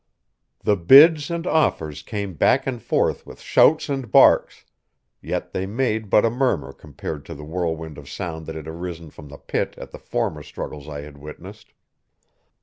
The 0.61 0.75
bids 0.77 1.29
and 1.29 1.45
offers 1.45 2.01
came 2.01 2.33
back 2.33 2.65
and 2.65 2.81
forth 2.81 3.27
with 3.27 3.39
shouts 3.39 3.87
and 3.87 4.11
barks, 4.11 4.65
yet 5.21 5.51
they 5.53 5.67
made 5.67 6.09
but 6.09 6.25
a 6.25 6.31
murmur 6.31 6.73
compared 6.73 7.23
to 7.25 7.35
the 7.35 7.43
whirlwind 7.45 7.99
of 7.99 8.09
sound 8.09 8.47
that 8.47 8.55
had 8.55 8.67
arisen 8.67 9.11
from 9.11 9.27
the 9.27 9.37
pit 9.37 9.75
at 9.77 9.91
the 9.91 9.99
former 9.99 10.41
struggles 10.41 10.89
I 10.89 11.01
had 11.01 11.19
witnessed. 11.19 11.73